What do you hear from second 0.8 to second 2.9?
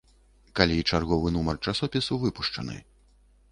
чарговы нумар часопісу выпушчаны.